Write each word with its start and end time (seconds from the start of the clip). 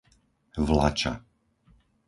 Vlača 0.67 1.13